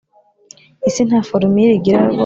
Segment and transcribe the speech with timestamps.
[0.87, 2.17] Isi nta forumire igira rwose